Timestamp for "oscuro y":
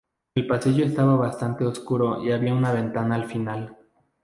1.63-2.31